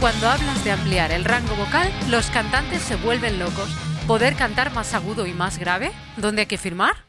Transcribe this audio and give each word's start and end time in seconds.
Cuando 0.00 0.30
hablas 0.30 0.64
de 0.64 0.70
ampliar 0.70 1.12
el 1.12 1.26
rango 1.26 1.54
vocal, 1.56 1.92
los 2.08 2.30
cantantes 2.30 2.80
se 2.80 2.96
vuelven 2.96 3.38
locos. 3.38 3.68
¿Poder 4.06 4.34
cantar 4.34 4.72
más 4.72 4.94
agudo 4.94 5.26
y 5.26 5.34
más 5.34 5.58
grave? 5.58 5.92
¿Dónde 6.16 6.40
hay 6.40 6.46
que 6.46 6.56
firmar? 6.56 7.04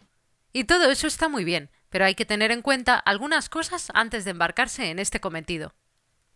Y 0.51 0.65
todo 0.65 0.91
eso 0.91 1.07
está 1.07 1.29
muy 1.29 1.45
bien, 1.45 1.69
pero 1.89 2.03
hay 2.03 2.15
que 2.15 2.25
tener 2.25 2.51
en 2.51 2.61
cuenta 2.61 2.97
algunas 2.97 3.47
cosas 3.47 3.93
antes 3.93 4.25
de 4.25 4.31
embarcarse 4.31 4.89
en 4.89 4.99
este 4.99 5.21
cometido. 5.21 5.73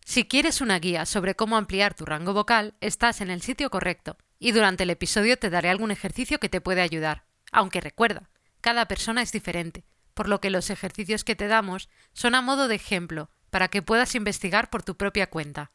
Si 0.02 0.24
quieres 0.24 0.62
una 0.62 0.78
guía 0.78 1.04
sobre 1.04 1.34
cómo 1.34 1.58
ampliar 1.58 1.92
tu 1.92 2.06
rango 2.06 2.32
vocal, 2.32 2.72
estás 2.80 3.20
en 3.20 3.30
el 3.30 3.42
sitio 3.42 3.68
correcto, 3.68 4.16
y 4.38 4.52
durante 4.52 4.84
el 4.84 4.90
episodio 4.90 5.36
te 5.36 5.50
daré 5.50 5.68
algún 5.68 5.90
ejercicio 5.90 6.40
que 6.40 6.48
te 6.48 6.62
puede 6.62 6.80
ayudar. 6.80 7.26
Aunque 7.52 7.82
recuerda, 7.82 8.30
cada 8.62 8.88
persona 8.88 9.20
es 9.20 9.30
diferente, 9.30 9.84
por 10.14 10.26
lo 10.26 10.40
que 10.40 10.48
los 10.48 10.70
ejercicios 10.70 11.22
que 11.22 11.36
te 11.36 11.48
damos 11.48 11.90
son 12.14 12.34
a 12.34 12.40
modo 12.40 12.66
de 12.66 12.76
ejemplo, 12.76 13.28
para 13.50 13.68
que 13.68 13.82
puedas 13.82 14.14
investigar 14.14 14.70
por 14.70 14.82
tu 14.82 14.96
propia 14.96 15.28
cuenta. 15.28 15.70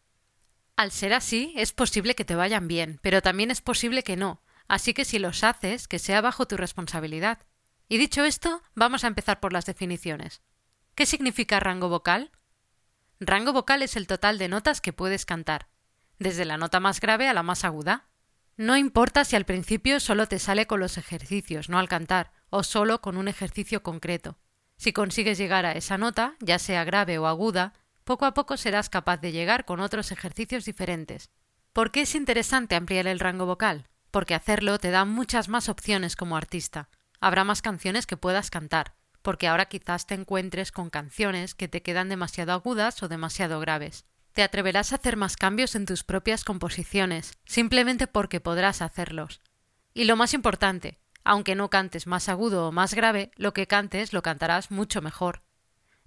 Al 0.81 0.89
ser 0.89 1.13
así, 1.13 1.53
es 1.57 1.73
posible 1.73 2.15
que 2.15 2.25
te 2.25 2.33
vayan 2.33 2.67
bien, 2.67 2.97
pero 3.03 3.21
también 3.21 3.51
es 3.51 3.61
posible 3.61 4.01
que 4.01 4.17
no, 4.17 4.41
así 4.67 4.95
que 4.95 5.05
si 5.05 5.19
los 5.19 5.43
haces, 5.43 5.87
que 5.87 5.99
sea 5.99 6.21
bajo 6.21 6.47
tu 6.47 6.57
responsabilidad. 6.57 7.37
Y 7.87 7.99
dicho 7.99 8.23
esto, 8.23 8.63
vamos 8.73 9.03
a 9.03 9.07
empezar 9.07 9.39
por 9.39 9.53
las 9.53 9.67
definiciones. 9.67 10.41
¿Qué 10.95 11.05
significa 11.05 11.59
rango 11.59 11.87
vocal? 11.87 12.31
Rango 13.19 13.53
vocal 13.53 13.83
es 13.83 13.95
el 13.95 14.07
total 14.07 14.39
de 14.39 14.47
notas 14.47 14.81
que 14.81 14.91
puedes 14.91 15.27
cantar, 15.27 15.67
desde 16.17 16.45
la 16.45 16.57
nota 16.57 16.79
más 16.79 16.99
grave 16.99 17.27
a 17.27 17.35
la 17.35 17.43
más 17.43 17.63
aguda. 17.63 18.07
No 18.57 18.75
importa 18.75 19.23
si 19.23 19.35
al 19.35 19.45
principio 19.45 19.99
solo 19.99 20.27
te 20.27 20.39
sale 20.39 20.65
con 20.65 20.79
los 20.79 20.97
ejercicios, 20.97 21.69
no 21.69 21.77
al 21.77 21.89
cantar, 21.89 22.31
o 22.49 22.63
solo 22.63 23.01
con 23.01 23.17
un 23.17 23.27
ejercicio 23.27 23.83
concreto. 23.83 24.39
Si 24.77 24.93
consigues 24.93 25.37
llegar 25.37 25.67
a 25.67 25.73
esa 25.73 25.99
nota, 25.99 26.37
ya 26.39 26.57
sea 26.57 26.83
grave 26.85 27.19
o 27.19 27.27
aguda, 27.27 27.73
poco 28.11 28.25
a 28.25 28.33
poco 28.33 28.57
serás 28.57 28.89
capaz 28.89 29.21
de 29.21 29.31
llegar 29.31 29.63
con 29.63 29.79
otros 29.79 30.11
ejercicios 30.11 30.65
diferentes. 30.65 31.29
¿Por 31.71 31.91
qué 31.91 32.01
es 32.01 32.13
interesante 32.13 32.75
ampliar 32.75 33.07
el 33.07 33.21
rango 33.21 33.45
vocal? 33.45 33.87
Porque 34.11 34.35
hacerlo 34.35 34.79
te 34.79 34.91
da 34.91 35.05
muchas 35.05 35.47
más 35.47 35.69
opciones 35.69 36.17
como 36.17 36.35
artista. 36.35 36.89
Habrá 37.21 37.45
más 37.45 37.61
canciones 37.61 38.05
que 38.05 38.17
puedas 38.17 38.49
cantar, 38.49 38.95
porque 39.21 39.47
ahora 39.47 39.67
quizás 39.67 40.07
te 40.07 40.15
encuentres 40.15 40.73
con 40.73 40.89
canciones 40.89 41.55
que 41.55 41.69
te 41.69 41.83
quedan 41.83 42.09
demasiado 42.09 42.51
agudas 42.51 43.01
o 43.01 43.07
demasiado 43.07 43.61
graves. 43.61 44.03
Te 44.33 44.43
atreverás 44.43 44.91
a 44.91 44.95
hacer 44.95 45.15
más 45.15 45.37
cambios 45.37 45.73
en 45.75 45.85
tus 45.85 46.03
propias 46.03 46.43
composiciones, 46.43 47.39
simplemente 47.45 48.07
porque 48.07 48.41
podrás 48.41 48.81
hacerlos. 48.81 49.39
Y 49.93 50.03
lo 50.03 50.17
más 50.17 50.33
importante, 50.33 50.99
aunque 51.23 51.55
no 51.55 51.69
cantes 51.69 52.07
más 52.07 52.27
agudo 52.27 52.67
o 52.67 52.71
más 52.73 52.93
grave, 52.93 53.31
lo 53.37 53.53
que 53.53 53.67
cantes 53.67 54.11
lo 54.11 54.21
cantarás 54.21 54.69
mucho 54.69 55.01
mejor. 55.01 55.43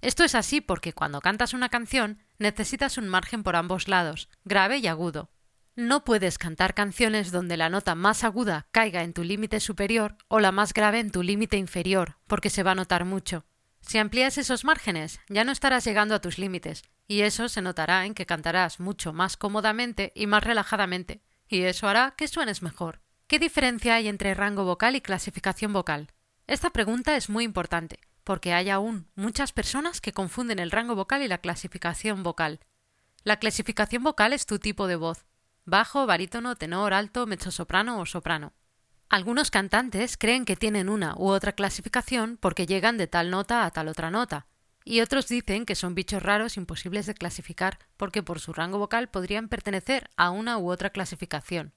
Esto 0.05 0.23
es 0.23 0.35
así 0.35 0.61
porque 0.61 0.93
cuando 0.93 1.19
cantas 1.19 1.55
una 1.55 1.69
canción 1.69 2.19
necesitas 2.37 2.99
un 2.99 3.07
margen 3.07 3.41
por 3.41 3.55
ambos 3.55 3.87
lados, 3.87 4.29
grave 4.43 4.77
y 4.77 4.85
agudo. 4.85 5.31
No 5.75 6.03
puedes 6.03 6.37
cantar 6.37 6.75
canciones 6.75 7.31
donde 7.31 7.57
la 7.57 7.69
nota 7.71 7.95
más 7.95 8.23
aguda 8.23 8.67
caiga 8.71 9.01
en 9.01 9.13
tu 9.13 9.23
límite 9.23 9.59
superior 9.59 10.15
o 10.27 10.39
la 10.39 10.51
más 10.51 10.75
grave 10.75 10.99
en 10.99 11.09
tu 11.09 11.23
límite 11.23 11.57
inferior, 11.57 12.19
porque 12.27 12.51
se 12.51 12.61
va 12.61 12.73
a 12.73 12.75
notar 12.75 13.03
mucho. 13.03 13.47
Si 13.81 13.97
amplías 13.97 14.37
esos 14.37 14.63
márgenes, 14.63 15.21
ya 15.27 15.43
no 15.43 15.51
estarás 15.51 15.83
llegando 15.83 16.13
a 16.13 16.21
tus 16.21 16.37
límites, 16.37 16.83
y 17.07 17.21
eso 17.21 17.49
se 17.49 17.63
notará 17.63 18.05
en 18.05 18.13
que 18.13 18.27
cantarás 18.27 18.79
mucho 18.79 19.11
más 19.11 19.37
cómodamente 19.37 20.11
y 20.13 20.27
más 20.27 20.43
relajadamente, 20.43 21.23
y 21.47 21.63
eso 21.63 21.87
hará 21.87 22.13
que 22.15 22.27
suenes 22.27 22.61
mejor. 22.61 23.01
¿Qué 23.25 23.39
diferencia 23.39 23.95
hay 23.95 24.07
entre 24.07 24.35
rango 24.35 24.65
vocal 24.65 24.95
y 24.95 25.01
clasificación 25.01 25.73
vocal? 25.73 26.11
Esta 26.45 26.69
pregunta 26.69 27.17
es 27.17 27.27
muy 27.27 27.43
importante, 27.43 28.01
porque 28.25 28.53
hay 28.53 28.69
aún 28.69 29.07
muchas 29.15 29.53
personas 29.53 30.01
que 30.01 30.11
confunden 30.11 30.59
el 30.59 30.71
rango 30.71 30.95
vocal 30.95 31.21
y 31.21 31.29
la 31.29 31.37
clasificación 31.37 32.23
vocal. 32.23 32.59
La 33.23 33.37
clasificación 33.37 34.03
vocal 34.03 34.33
es 34.33 34.45
tu 34.45 34.59
tipo 34.59 34.87
de 34.87 34.97
voz, 34.97 35.25
bajo, 35.63 36.05
barítono, 36.05 36.57
tenor, 36.57 36.93
alto, 36.93 37.25
mezzosoprano 37.25 37.99
o 37.99 38.05
soprano. 38.05 38.51
Algunos 39.07 39.51
cantantes 39.51 40.17
creen 40.17 40.43
que 40.43 40.55
tienen 40.55 40.89
una 40.89 41.15
u 41.15 41.29
otra 41.29 41.53
clasificación 41.53 42.37
porque 42.37 42.65
llegan 42.65 42.97
de 42.97 43.07
tal 43.07 43.29
nota 43.29 43.63
a 43.63 43.71
tal 43.71 43.87
otra 43.87 44.09
nota, 44.11 44.47
y 44.83 45.01
otros 45.01 45.27
dicen 45.27 45.65
que 45.65 45.75
son 45.75 45.95
bichos 45.95 46.21
raros 46.21 46.57
imposibles 46.57 47.05
de 47.05 47.13
clasificar 47.13 47.79
porque 47.97 48.23
por 48.23 48.39
su 48.39 48.53
rango 48.53 48.79
vocal 48.79 49.09
podrían 49.09 49.49
pertenecer 49.49 50.09
a 50.17 50.31
una 50.31 50.57
u 50.57 50.71
otra 50.71 50.89
clasificación. 50.89 51.73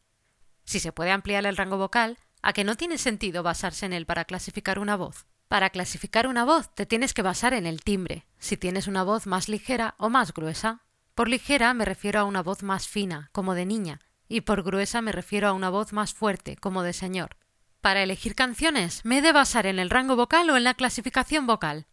Si 0.64 0.80
se 0.80 0.92
puede 0.92 1.10
ampliar 1.10 1.46
el 1.46 1.56
rango 1.56 1.78
vocal, 1.78 2.18
¿a 2.42 2.52
que 2.52 2.64
no 2.64 2.76
tiene 2.76 2.98
sentido 2.98 3.42
basarse 3.42 3.86
en 3.86 3.92
él 3.92 4.06
para 4.06 4.24
clasificar 4.24 4.78
una 4.78 4.96
voz? 4.96 5.26
Para 5.48 5.70
clasificar 5.70 6.26
una 6.26 6.44
voz 6.44 6.74
te 6.74 6.84
tienes 6.84 7.14
que 7.14 7.22
basar 7.22 7.54
en 7.54 7.66
el 7.66 7.82
timbre, 7.82 8.26
si 8.38 8.58
tienes 8.58 8.86
una 8.86 9.02
voz 9.02 9.26
más 9.26 9.48
ligera 9.48 9.94
o 9.96 10.10
más 10.10 10.34
gruesa. 10.34 10.82
Por 11.14 11.28
ligera 11.30 11.72
me 11.72 11.86
refiero 11.86 12.20
a 12.20 12.24
una 12.24 12.42
voz 12.42 12.62
más 12.62 12.86
fina, 12.86 13.30
como 13.32 13.54
de 13.54 13.64
niña, 13.64 14.00
y 14.28 14.42
por 14.42 14.62
gruesa 14.62 15.00
me 15.00 15.10
refiero 15.10 15.48
a 15.48 15.54
una 15.54 15.70
voz 15.70 15.94
más 15.94 16.12
fuerte, 16.12 16.56
como 16.56 16.82
de 16.82 16.92
señor. 16.92 17.36
Para 17.80 18.02
elegir 18.02 18.34
canciones, 18.34 19.02
¿me 19.06 19.18
he 19.18 19.22
de 19.22 19.32
basar 19.32 19.64
en 19.64 19.78
el 19.78 19.88
rango 19.88 20.16
vocal 20.16 20.50
o 20.50 20.56
en 20.58 20.64
la 20.64 20.74
clasificación 20.74 21.46
vocal? 21.46 21.86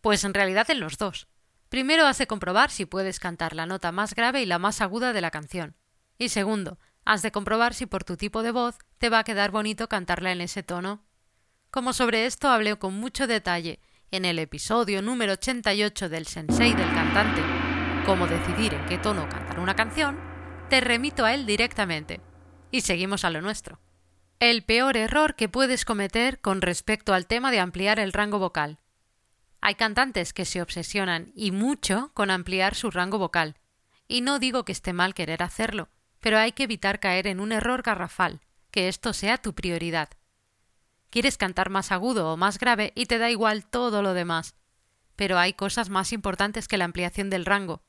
Pues 0.00 0.24
en 0.24 0.34
realidad 0.34 0.68
en 0.70 0.80
los 0.80 0.98
dos. 0.98 1.28
Primero 1.68 2.06
has 2.06 2.18
de 2.18 2.26
comprobar 2.26 2.70
si 2.70 2.86
puedes 2.86 3.20
cantar 3.20 3.54
la 3.54 3.66
nota 3.66 3.92
más 3.92 4.14
grave 4.16 4.42
y 4.42 4.46
la 4.46 4.58
más 4.58 4.80
aguda 4.80 5.12
de 5.12 5.20
la 5.20 5.30
canción. 5.30 5.76
Y 6.18 6.30
segundo, 6.30 6.78
has 7.04 7.22
de 7.22 7.30
comprobar 7.30 7.72
si 7.72 7.86
por 7.86 8.02
tu 8.02 8.16
tipo 8.16 8.42
de 8.42 8.50
voz 8.50 8.78
te 8.98 9.10
va 9.10 9.20
a 9.20 9.24
quedar 9.24 9.52
bonito 9.52 9.88
cantarla 9.88 10.32
en 10.32 10.40
ese 10.40 10.64
tono 10.64 11.05
como 11.70 11.92
sobre 11.92 12.26
esto 12.26 12.48
hablé 12.48 12.76
con 12.76 12.94
mucho 12.94 13.26
detalle 13.26 13.80
en 14.10 14.24
el 14.24 14.38
episodio 14.38 15.02
número 15.02 15.32
88 15.32 16.08
del 16.08 16.26
Sensei 16.26 16.72
del 16.74 16.88
cantante, 16.94 17.42
cómo 18.06 18.26
decidir 18.26 18.74
en 18.74 18.86
qué 18.86 18.98
tono 18.98 19.28
cantar 19.28 19.58
una 19.58 19.74
canción, 19.74 20.18
te 20.70 20.80
remito 20.80 21.24
a 21.24 21.34
él 21.34 21.46
directamente. 21.46 22.20
Y 22.70 22.80
seguimos 22.82 23.24
a 23.24 23.30
lo 23.30 23.40
nuestro. 23.40 23.80
El 24.38 24.64
peor 24.64 24.96
error 24.96 25.34
que 25.34 25.48
puedes 25.48 25.84
cometer 25.84 26.40
con 26.40 26.60
respecto 26.62 27.14
al 27.14 27.26
tema 27.26 27.50
de 27.50 27.60
ampliar 27.60 27.98
el 27.98 28.12
rango 28.12 28.38
vocal. 28.38 28.78
Hay 29.60 29.74
cantantes 29.74 30.32
que 30.32 30.44
se 30.44 30.62
obsesionan 30.62 31.32
y 31.34 31.50
mucho 31.50 32.10
con 32.14 32.30
ampliar 32.30 32.74
su 32.74 32.90
rango 32.90 33.18
vocal. 33.18 33.56
Y 34.08 34.20
no 34.20 34.38
digo 34.38 34.64
que 34.64 34.72
esté 34.72 34.92
mal 34.92 35.14
querer 35.14 35.42
hacerlo, 35.42 35.88
pero 36.20 36.38
hay 36.38 36.52
que 36.52 36.64
evitar 36.64 37.00
caer 37.00 37.26
en 37.26 37.40
un 37.40 37.50
error 37.50 37.82
garrafal, 37.82 38.40
que 38.70 38.88
esto 38.88 39.12
sea 39.12 39.38
tu 39.38 39.54
prioridad. 39.54 40.10
Quieres 41.16 41.38
cantar 41.38 41.70
más 41.70 41.92
agudo 41.92 42.30
o 42.30 42.36
más 42.36 42.58
grave 42.58 42.92
y 42.94 43.06
te 43.06 43.16
da 43.16 43.30
igual 43.30 43.64
todo 43.64 44.02
lo 44.02 44.12
demás. 44.12 44.54
Pero 45.16 45.38
hay 45.38 45.54
cosas 45.54 45.88
más 45.88 46.12
importantes 46.12 46.68
que 46.68 46.76
la 46.76 46.84
ampliación 46.84 47.30
del 47.30 47.46
rango. 47.46 47.82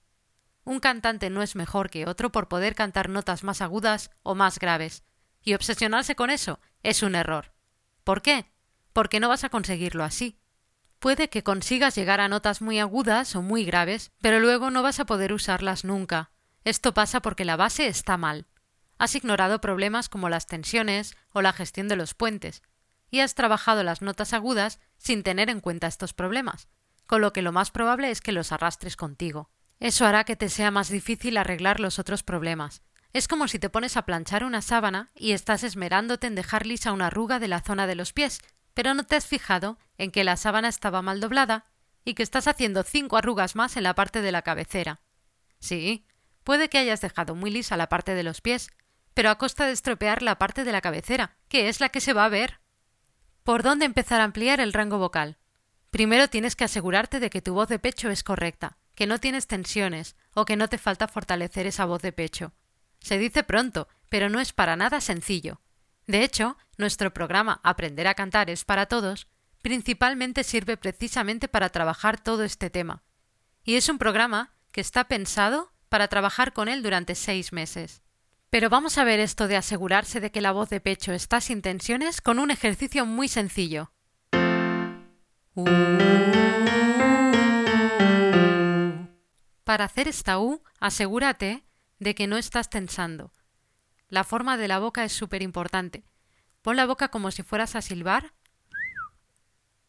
Un 0.64 0.80
cantante 0.80 1.30
no 1.30 1.42
es 1.42 1.58
mejor 1.58 1.90
que 1.90 2.08
otro 2.08 2.32
por 2.32 2.48
poder 2.48 2.74
cantar 2.74 3.10
notas 3.10 3.44
más 3.44 3.62
agudas 3.62 4.12
o 4.24 4.34
más 4.34 4.60
graves, 4.60 5.04
y 5.44 5.56
obsesionarse 5.56 6.16
con 6.16 6.30
eso 6.30 6.62
es 6.84 7.04
un 7.04 7.16
error. 7.16 7.52
¿Por 8.06 8.22
qué? 8.22 8.50
Porque 8.94 9.20
no 9.20 9.28
vas 9.28 9.44
a 9.44 9.50
conseguirlo 9.50 10.06
así. 10.06 10.40
Puede 11.00 11.30
que 11.30 11.44
consigas 11.44 11.96
llegar 11.96 12.22
a 12.22 12.30
notas 12.30 12.62
muy 12.62 12.80
agudas 12.80 13.36
o 13.36 13.42
muy 13.42 13.66
graves, 13.66 14.14
pero 14.22 14.40
luego 14.40 14.72
no 14.72 14.84
vas 14.84 15.02
a 15.02 15.06
poder 15.06 15.34
usarlas 15.34 15.84
nunca. 15.84 16.32
Esto 16.64 16.94
pasa 16.94 17.20
porque 17.20 17.44
la 17.44 17.58
base 17.58 17.88
está 17.88 18.16
mal. 18.16 18.48
Has 18.98 19.16
ignorado 19.16 19.60
problemas 19.60 20.08
como 20.08 20.30
las 20.30 20.48
tensiones 20.48 21.18
o 21.34 21.42
la 21.42 21.52
gestión 21.52 21.90
de 21.90 21.98
los 21.98 22.14
puentes, 22.14 22.64
y 23.10 23.20
has 23.22 23.36
trabajado 23.36 23.84
las 23.84 24.02
notas 24.02 24.34
agudas 24.34 24.80
sin 24.98 25.24
tener 25.24 25.50
en 25.50 25.62
cuenta 25.62 25.88
estos 25.88 26.14
problemas, 26.14 26.68
con 27.06 27.22
lo 27.22 27.34
que 27.34 27.42
lo 27.42 27.52
más 27.52 27.72
probable 27.72 28.12
es 28.12 28.22
que 28.22 28.32
los 28.32 28.52
arrastres 28.52 28.96
contigo. 28.96 29.50
Eso 29.80 30.06
hará 30.06 30.24
que 30.24 30.36
te 30.36 30.50
sea 30.50 30.72
más 30.72 30.90
difícil 30.90 31.38
arreglar 31.38 31.80
los 31.80 32.00
otros 32.00 32.24
problemas. 32.24 32.82
Es 33.14 33.28
como 33.28 33.48
si 33.48 33.60
te 33.60 33.70
pones 33.70 33.96
a 33.98 34.04
planchar 34.04 34.44
una 34.44 34.62
sábana 34.62 35.10
y 35.16 35.32
estás 35.32 35.64
esmerándote 35.64 36.28
en 36.28 36.36
dejar 36.36 36.66
lisa 36.66 36.92
una 36.92 37.08
arruga 37.08 37.40
de 37.40 37.48
la 37.48 37.62
zona 37.62 37.88
de 37.88 37.96
los 37.96 38.14
pies, 38.14 38.42
pero 38.74 38.94
no 38.94 39.04
te 39.06 39.16
has 39.16 39.26
fijado 39.26 39.80
en 39.98 40.12
que 40.12 40.24
la 40.24 40.38
sábana 40.38 40.68
estaba 40.68 41.02
mal 41.02 41.20
doblada 41.20 41.66
y 42.04 42.14
que 42.14 42.24
estás 42.24 42.48
haciendo 42.48 42.84
cinco 42.84 43.18
arrugas 43.18 43.56
más 43.56 43.78
en 43.78 43.84
la 43.84 43.96
parte 43.96 44.22
de 44.22 44.32
la 44.32 44.42
cabecera. 44.42 45.02
Sí, 45.60 46.06
puede 46.44 46.70
que 46.70 46.78
hayas 46.78 47.02
dejado 47.02 47.36
muy 47.36 47.52
lisa 47.52 47.78
la 47.78 47.90
parte 47.90 48.14
de 48.14 48.24
los 48.24 48.42
pies, 48.42 48.70
pero 49.14 49.30
a 49.30 49.38
costa 49.38 49.66
de 49.66 49.72
estropear 49.72 50.22
la 50.22 50.38
parte 50.38 50.64
de 50.64 50.72
la 50.72 50.82
cabecera, 50.82 51.38
que 51.50 51.70
es 51.70 51.80
la 51.80 51.90
que 51.90 52.02
se 52.02 52.14
va 52.14 52.26
a 52.26 52.30
ver. 52.30 52.60
¿Por 53.48 53.64
dónde 53.64 53.86
empezar 53.86 54.20
a 54.20 54.26
ampliar 54.26 54.60
el 54.60 54.74
rango 54.74 54.98
vocal? 54.98 55.38
Primero 55.90 56.28
tienes 56.28 56.58
que 56.58 56.66
asegurarte 56.66 57.22
de 57.22 57.30
que 57.30 57.42
tu 57.42 57.54
voz 57.54 57.70
de 57.70 57.80
pecho 57.80 58.10
es 58.10 58.22
correcta, 58.22 58.78
que 58.94 59.08
no 59.08 59.20
tienes 59.20 59.48
tensiones 59.48 60.18
o 60.34 60.44
que 60.44 60.58
no 60.58 60.68
te 60.68 60.78
falta 60.78 61.08
fortalecer 61.08 61.66
esa 61.66 61.86
voz 61.86 62.02
de 62.02 62.12
pecho. 62.12 62.52
Se 63.00 63.18
dice 63.18 63.44
pronto, 63.44 63.88
pero 64.10 64.28
no 64.28 64.42
es 64.42 64.52
para 64.52 64.76
nada 64.76 65.00
sencillo. 65.00 65.62
De 66.08 66.26
hecho, 66.26 66.58
nuestro 66.78 67.14
programa 67.14 67.62
Aprender 67.64 68.08
a 68.08 68.16
cantar 68.16 68.50
es 68.50 68.66
para 68.66 68.88
todos 68.88 69.30
principalmente 69.62 70.44
sirve 70.44 70.76
precisamente 70.76 71.48
para 71.48 71.70
trabajar 71.70 72.20
todo 72.20 72.44
este 72.44 72.70
tema. 72.70 73.02
Y 73.64 73.76
es 73.76 73.88
un 73.88 73.98
programa 73.98 74.52
que 74.74 74.82
está 74.82 75.06
pensado 75.06 75.72
para 75.88 76.10
trabajar 76.10 76.52
con 76.52 76.68
él 76.68 76.84
durante 76.84 77.16
seis 77.16 77.54
meses. 77.54 78.02
Pero 78.50 78.70
vamos 78.70 78.98
a 78.98 79.04
ver 79.04 79.20
esto 79.20 79.48
de 79.48 79.58
asegurarse 79.58 80.20
de 80.20 80.32
que 80.32 80.42
la 80.42 80.52
voz 80.52 80.70
de 80.70 80.80
pecho 80.80 81.12
está 81.12 81.42
sin 81.42 81.62
tensiones 81.62 82.22
con 82.22 82.40
un 82.40 82.50
ejercicio 82.50 83.06
muy 83.06 83.28
sencillo. 83.28 83.92
Para 89.64 89.84
hacer 89.84 90.08
esta 90.08 90.40
U, 90.40 90.64
asegúrate 90.80 91.66
de 92.00 92.16
que 92.16 92.28
no 92.28 92.38
estás 92.38 92.70
tensando. 92.70 93.34
La 94.08 94.24
forma 94.24 94.56
de 94.56 94.70
la 94.70 94.80
boca 94.80 95.04
es 95.04 95.12
súper 95.12 95.42
importante. 95.42 96.06
Pon 96.62 96.78
la 96.78 96.86
boca 96.86 97.10
como 97.10 97.32
si 97.32 97.44
fueras 97.44 97.76
a 97.76 97.82
silbar. 97.82 98.34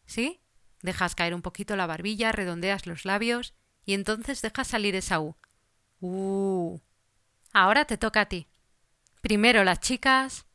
¿Sí? 0.05 0.41
Dejas 0.81 1.15
caer 1.15 1.33
un 1.33 1.41
poquito 1.41 1.77
la 1.77 1.87
barbilla, 1.87 2.33
redondeas 2.33 2.87
los 2.87 3.05
labios 3.05 3.53
y 3.85 3.93
entonces 3.93 4.41
dejas 4.41 4.67
salir 4.67 4.95
esa 4.95 5.21
U. 5.21 5.37
Uh. 6.01 6.79
Ahora 7.53 7.85
te 7.85 7.97
toca 7.97 8.21
a 8.21 8.25
ti. 8.25 8.47
Primero 9.21 9.63
las 9.63 9.79
chicas. 9.79 10.45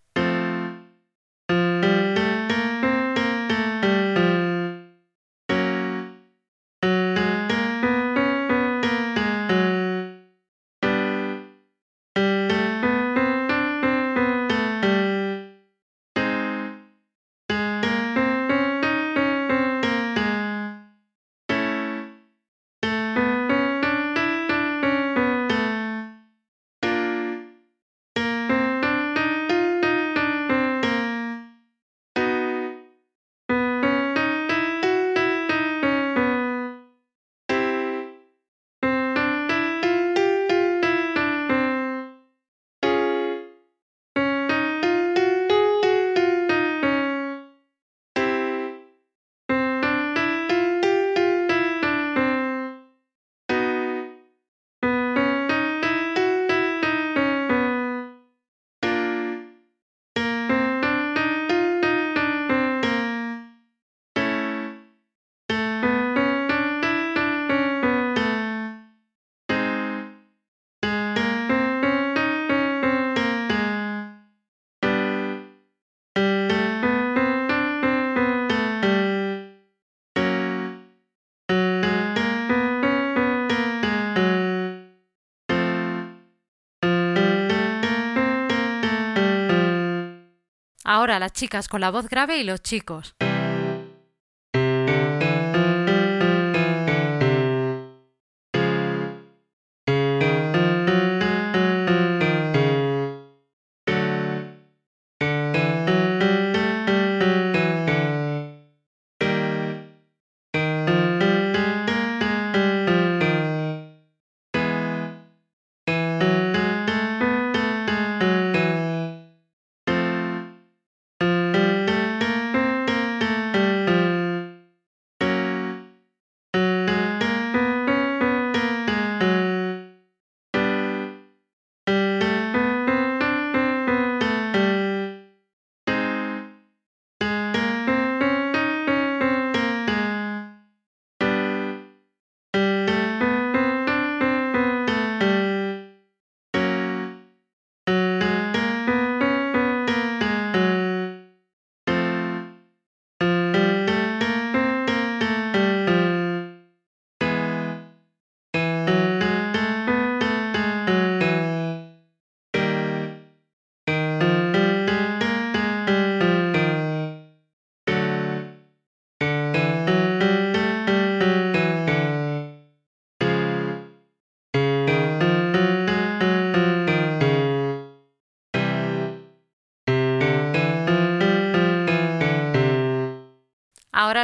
Ahora 91.04 91.18
las 91.18 91.34
chicas 91.34 91.68
con 91.68 91.82
la 91.82 91.90
voz 91.90 92.08
grave 92.08 92.38
y 92.38 92.44
los 92.44 92.62
chicos. 92.62 93.14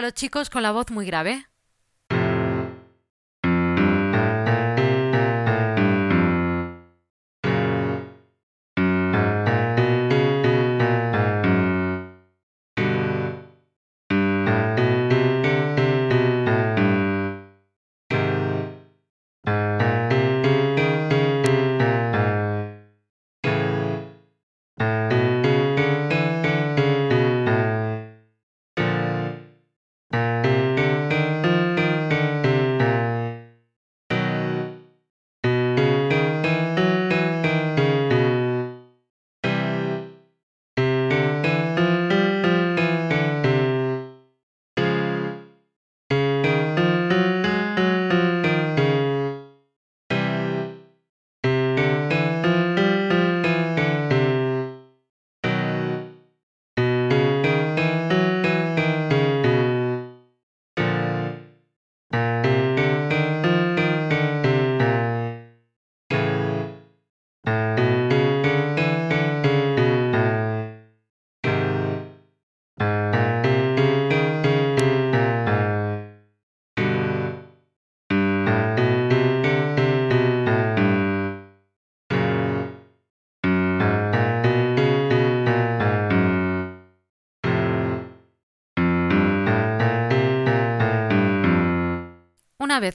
Ahora 0.00 0.12
los 0.12 0.14
chicos 0.14 0.48
con 0.48 0.62
la 0.62 0.72
voz 0.72 0.90
muy 0.90 1.04
grave. 1.04 1.49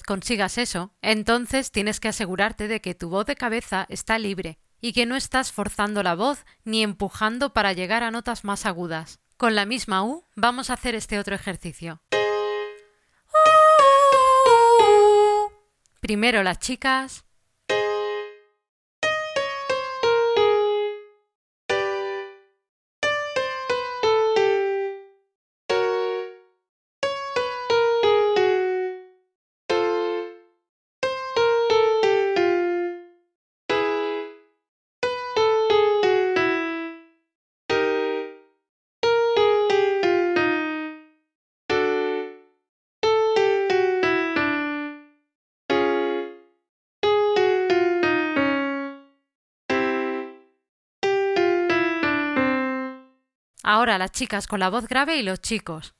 Consigas 0.03 0.57
eso, 0.57 0.93
entonces 1.01 1.71
tienes 1.71 1.99
que 1.99 2.07
asegurarte 2.07 2.67
de 2.67 2.81
que 2.81 2.95
tu 2.95 3.09
voz 3.09 3.25
de 3.25 3.35
cabeza 3.35 3.85
está 3.89 4.19
libre 4.19 4.59
y 4.81 4.93
que 4.93 5.05
no 5.05 5.15
estás 5.15 5.51
forzando 5.51 6.03
la 6.03 6.15
voz 6.15 6.45
ni 6.63 6.83
empujando 6.83 7.53
para 7.53 7.73
llegar 7.73 8.03
a 8.03 8.11
notas 8.11 8.43
más 8.43 8.65
agudas. 8.65 9.19
Con 9.37 9.55
la 9.55 9.65
misma 9.65 10.03
U 10.03 10.25
vamos 10.35 10.69
a 10.69 10.73
hacer 10.73 10.95
este 10.95 11.19
otro 11.19 11.35
ejercicio. 11.35 12.01
Primero 15.99 16.43
las 16.43 16.59
chicas, 16.59 17.24
Ahora 53.67 53.97
las 53.97 54.11
chicas 54.11 54.45
con 54.45 54.59
la 54.59 54.69
voz 54.69 54.87
grave 54.87 55.17
y 55.17 55.23
los 55.23 55.41
chicos. 55.41 55.95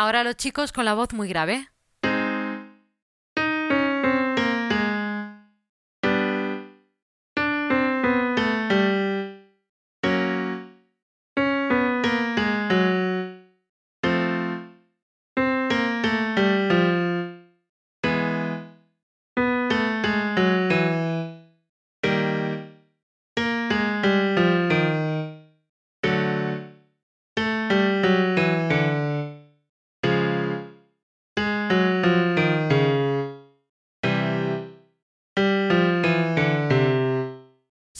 Ahora 0.00 0.24
los 0.24 0.36
chicos 0.36 0.72
con 0.72 0.86
la 0.86 0.94
voz 0.94 1.12
muy 1.12 1.28
grave. 1.28 1.68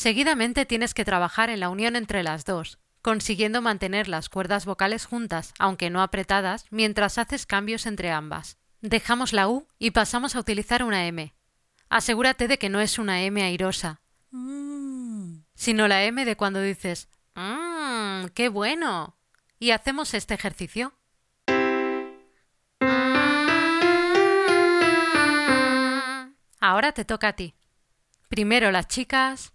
Seguidamente 0.01 0.65
tienes 0.65 0.95
que 0.95 1.05
trabajar 1.05 1.51
en 1.51 1.61
la 1.61 1.69
unión 1.69 1.95
entre 1.95 2.23
las 2.23 2.47
dos, 2.47 2.79
consiguiendo 3.03 3.61
mantener 3.61 4.09
las 4.09 4.31
cuerdas 4.31 4.65
vocales 4.65 5.05
juntas, 5.05 5.53
aunque 5.59 5.91
no 5.91 6.01
apretadas, 6.01 6.65
mientras 6.71 7.19
haces 7.19 7.45
cambios 7.45 7.85
entre 7.85 8.11
ambas. 8.11 8.57
Dejamos 8.81 9.35
la 9.35 9.47
U 9.47 9.67
y 9.79 9.91
pasamos 9.91 10.35
a 10.35 10.41
utilizar 10.41 10.85
una 10.85 11.07
M. 11.07 11.35
Asegúrate 11.91 12.49
de 12.49 12.59
que 12.59 12.71
no 12.71 12.81
es 12.81 12.99
una 12.99 13.21
M 13.25 13.43
airosa, 13.43 14.01
sino 15.55 15.87
la 15.87 16.03
M 16.05 16.25
de 16.25 16.35
cuando 16.35 16.63
dices 16.63 17.11
¡Mmm! 17.35 18.29
¡Qué 18.33 18.49
bueno! 18.49 19.19
Y 19.59 19.73
hacemos 19.73 20.15
este 20.15 20.33
ejercicio. 20.33 20.95
Ahora 26.59 26.93
te 26.93 27.05
toca 27.05 27.29
a 27.29 27.33
ti. 27.35 27.55
Primero 28.31 28.71
las 28.71 28.89
chicas. 28.89 29.53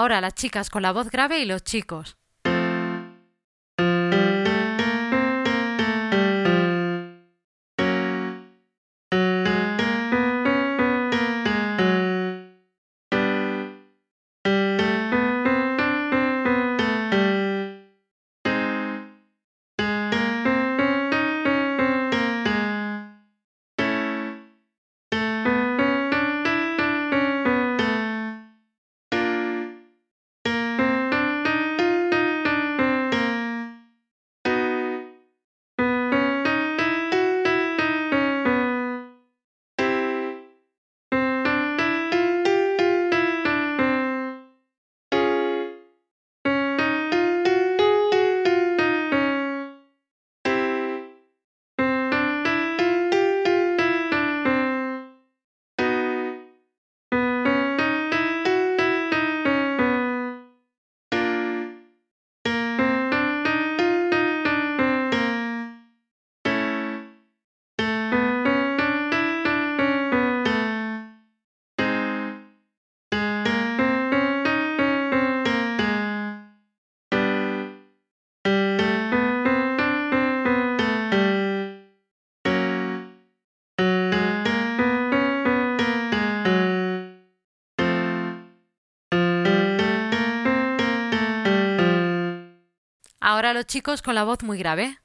Ahora 0.00 0.22
las 0.22 0.32
chicas 0.32 0.70
con 0.70 0.80
la 0.80 0.92
voz 0.92 1.10
grave 1.10 1.40
y 1.40 1.44
los 1.44 1.62
chicos. 1.62 2.16
Ahora 93.40 93.54
los 93.54 93.64
chicos 93.64 94.02
con 94.02 94.14
la 94.14 94.24
voz 94.24 94.42
muy 94.42 94.58
grave. 94.58 94.98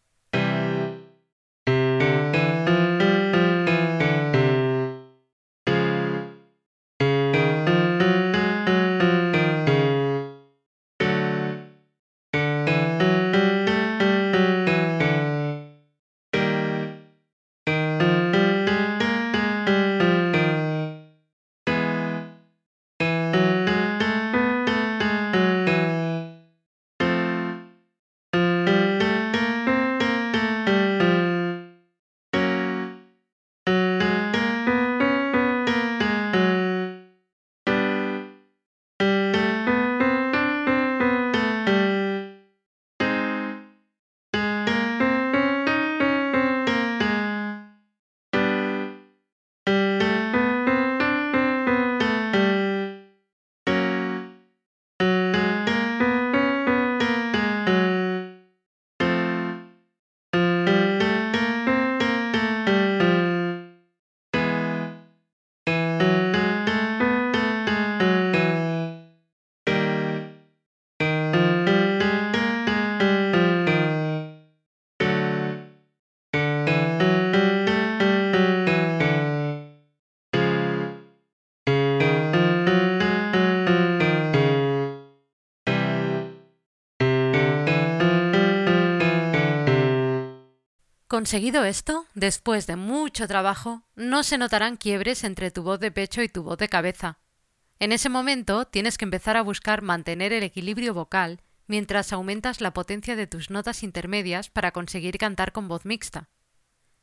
Conseguido 91.26 91.66
esto, 91.66 92.06
después 92.14 92.68
de 92.68 92.76
mucho 92.76 93.28
trabajo, 93.28 93.82
no 93.96 94.22
se 94.22 94.38
notarán 94.38 94.78
quiebres 94.78 95.24
entre 95.24 95.50
tu 95.50 95.64
voz 95.64 95.80
de 95.80 95.90
pecho 95.90 96.22
y 96.22 96.30
tu 96.30 96.44
voz 96.44 96.60
de 96.60 96.70
cabeza. 96.70 97.18
En 97.80 97.92
ese 97.92 98.10
momento 98.10 98.66
tienes 98.66 99.00
que 99.00 99.06
empezar 99.06 99.36
a 99.36 99.42
buscar 99.42 99.82
mantener 99.82 100.34
el 100.34 100.44
equilibrio 100.44 100.94
vocal 100.94 101.42
mientras 101.66 102.14
aumentas 102.14 102.62
la 102.62 102.76
potencia 102.76 103.16
de 103.16 103.26
tus 103.26 103.50
notas 103.50 103.82
intermedias 103.82 104.52
para 104.52 104.70
conseguir 104.70 105.18
cantar 105.18 105.52
con 105.52 105.68
voz 105.68 105.84
mixta. 105.84 106.30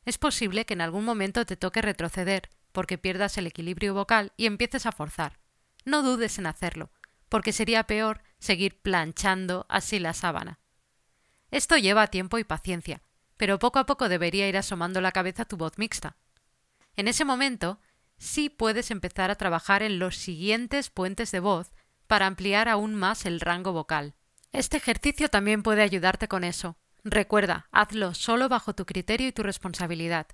Es 0.04 0.18
posible 0.18 0.66
que 0.66 0.74
en 0.74 0.82
algún 0.82 1.04
momento 1.04 1.44
te 1.44 1.56
toque 1.56 1.82
retroceder 1.82 2.48
porque 2.70 2.98
pierdas 2.98 3.38
el 3.38 3.48
equilibrio 3.48 3.92
vocal 3.92 4.30
y 4.37 4.46
empieces 4.46 4.87
a 4.87 4.92
forzar. 4.92 5.40
No 5.85 6.04
dudes 6.04 6.38
en 6.38 6.46
hacerlo, 6.46 6.92
porque 7.28 7.52
sería 7.52 7.88
peor 7.88 8.22
seguir 8.38 8.80
planchando 8.82 9.66
así 9.68 9.98
la 9.98 10.12
sábana. 10.12 10.61
Esto 11.50 11.76
lleva 11.76 12.06
tiempo 12.06 12.38
y 12.38 12.44
paciencia, 12.44 13.02
pero 13.42 13.59
poco 13.59 13.81
a 13.81 13.87
poco 13.87 14.09
debería 14.09 14.48
ir 14.48 14.57
asomando 14.57 15.00
la 15.00 15.11
cabeza 15.11 15.44
tu 15.44 15.57
voz 15.57 15.76
mixta. 15.76 16.14
En 16.94 17.09
ese 17.09 17.24
momento, 17.24 17.81
sí 18.16 18.48
puedes 18.48 18.92
empezar 18.92 19.33
a 19.33 19.35
trabajar 19.35 19.83
en 19.83 19.98
los 19.98 20.14
siguientes 20.14 20.90
puentes 20.90 21.33
de 21.33 21.40
voz 21.40 21.72
para 22.07 22.28
ampliar 22.28 22.68
aún 22.68 22.94
más 22.94 23.26
el 23.26 23.40
rango 23.40 23.72
vocal. 23.72 24.14
Este 24.52 24.76
ejercicio 24.76 25.28
también 25.28 25.64
puede 25.64 25.83
ayudarte 25.83 26.28
con 26.28 26.44
eso. 26.44 26.76
Recuerda, 27.02 27.66
hazlo 27.72 28.14
solo 28.14 28.48
bajo 28.48 28.76
tu 28.76 28.87
criterio 28.87 29.26
y 29.26 29.33
tu 29.33 29.42
responsabilidad. 29.42 30.28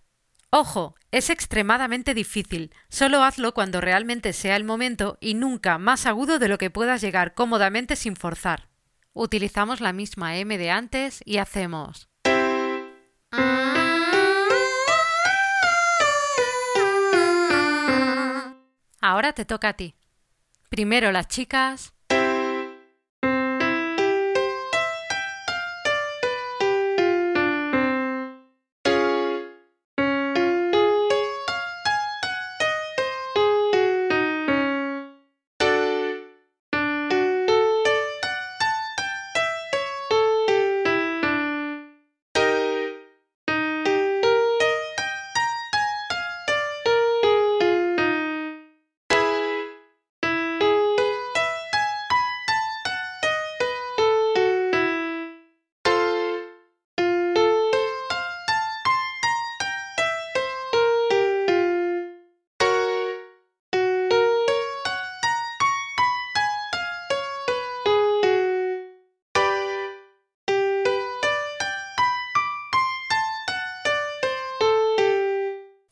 Ojo, 0.51 0.95
es 1.11 1.31
extremadamente 1.31 2.13
difícil. 2.13 2.75
Solo 2.91 3.23
hazlo 3.23 3.55
cuando 3.55 3.81
realmente 3.81 4.35
sea 4.35 4.55
el 4.55 4.65
momento 4.65 5.17
y 5.23 5.33
nunca 5.33 5.79
más 5.79 6.05
agudo 6.05 6.39
de 6.39 6.49
lo 6.49 6.59
que 6.59 6.69
puedas 6.69 7.01
llegar 7.01 7.33
cómodamente 7.33 7.97
sin 7.97 8.17
forzar. 8.17 8.69
Utilizamos 9.15 9.81
la 9.81 9.95
misma 9.95 10.37
M 10.37 10.59
de 10.59 10.71
antes 10.71 11.23
y 11.25 11.39
hacemos 11.39 12.08
Ahora 19.01 19.33
te 19.33 19.45
toca 19.45 19.71
a 19.71 19.73
ti. 19.73 19.97
Primero 20.69 21.13
las 21.13 21.29
chicas, 21.29 21.95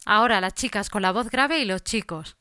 Ahora 0.09 0.41
las 0.41 0.55
chicas 0.55 0.89
con 0.89 1.03
la 1.03 1.11
voz 1.11 1.31
grave 1.31 1.59
y 1.59 1.65
los 1.65 1.83
chicos. 1.83 2.37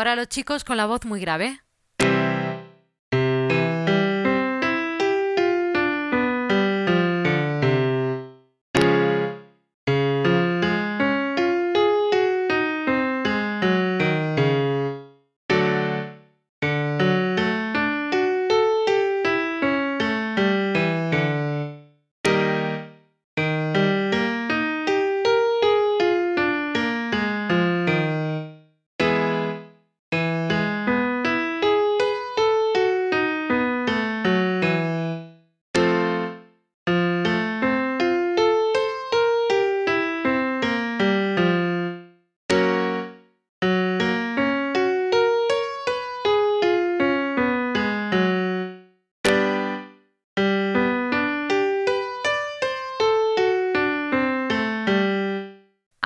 Ahora 0.00 0.16
los 0.16 0.28
chicos 0.28 0.64
con 0.64 0.78
la 0.78 0.86
voz 0.86 1.04
muy 1.04 1.20
grave. 1.20 1.60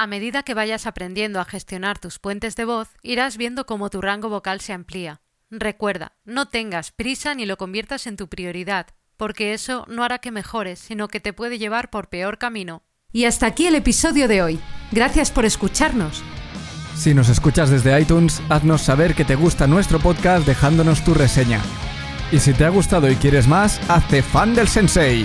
A 0.04 0.06
medida 0.06 0.42
que 0.42 0.52
vayas 0.52 0.86
aprendiendo 0.86 1.40
a 1.40 1.46
gestionar 1.46 1.98
tus 1.98 2.18
puentes 2.18 2.56
de 2.56 2.66
voz, 2.66 2.88
irás 3.02 3.38
viendo 3.38 3.64
cómo 3.64 3.88
tu 3.88 4.02
rango 4.02 4.28
vocal 4.28 4.60
se 4.60 4.74
amplía. 4.74 5.22
Recuerda, 5.50 6.12
no 6.26 6.46
tengas 6.48 6.92
prisa 6.92 7.34
ni 7.34 7.46
lo 7.46 7.56
conviertas 7.56 8.06
en 8.06 8.16
tu 8.16 8.28
prioridad, 8.28 8.88
porque 9.16 9.54
eso 9.54 9.86
no 9.88 10.04
hará 10.04 10.18
que 10.18 10.30
mejores, 10.30 10.78
sino 10.78 11.08
que 11.08 11.20
te 11.20 11.32
puede 11.32 11.56
llevar 11.56 11.88
por 11.88 12.10
peor 12.10 12.36
camino. 12.36 12.82
Y 13.12 13.24
hasta 13.24 13.46
aquí 13.46 13.66
el 13.66 13.76
episodio 13.76 14.28
de 14.28 14.42
hoy. 14.42 14.60
Gracias 14.92 15.30
por 15.30 15.46
escucharnos. 15.46 16.22
Si 16.94 17.14
nos 17.14 17.30
escuchas 17.30 17.70
desde 17.70 17.98
iTunes, 17.98 18.42
haznos 18.50 18.82
saber 18.82 19.14
que 19.14 19.24
te 19.24 19.36
gusta 19.36 19.66
nuestro 19.66 20.00
podcast 20.00 20.46
dejándonos 20.46 21.02
tu 21.02 21.14
reseña. 21.14 21.62
Y 22.30 22.40
si 22.40 22.52
te 22.52 22.66
ha 22.66 22.68
gustado 22.68 23.10
y 23.10 23.16
quieres 23.16 23.48
más, 23.48 23.80
hazte 23.88 24.22
fan 24.22 24.54
del 24.54 24.68
sensei. 24.68 25.24